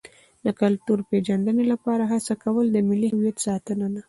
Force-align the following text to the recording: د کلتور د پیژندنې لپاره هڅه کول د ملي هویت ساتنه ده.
د 0.45 0.47
کلتور 0.61 0.97
د 1.03 1.05
پیژندنې 1.11 1.63
لپاره 1.73 2.03
هڅه 2.13 2.33
کول 2.43 2.65
د 2.71 2.77
ملي 2.89 3.07
هویت 3.13 3.37
ساتنه 3.47 3.87
ده. 3.93 3.99